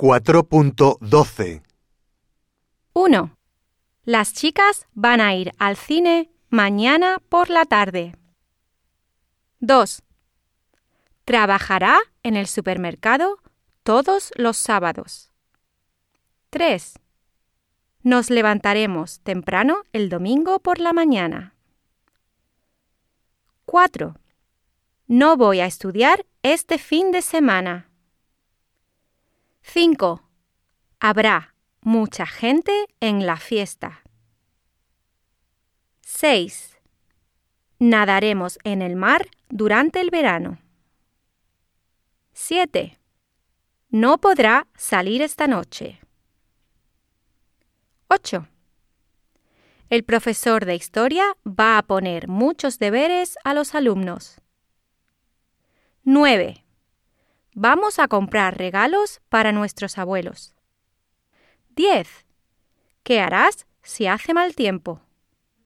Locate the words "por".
7.28-7.50, 20.60-20.78